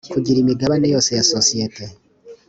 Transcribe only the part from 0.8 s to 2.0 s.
yose ya sosiyete